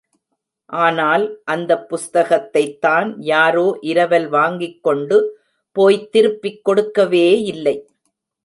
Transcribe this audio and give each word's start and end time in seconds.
ஆனால், 0.65 1.41
அந்தப் 1.43 1.95
புஸ்தகத்தைத்தான் 1.95 3.13
யாரோ 3.17 3.77
இரவல் 3.81 4.29
வாங்கிக்கொண்டு 4.29 5.39
போய்த் 5.71 6.11
திருப்பிக் 6.11 6.69
கொடுக்கவேயில்லை. 6.69 7.85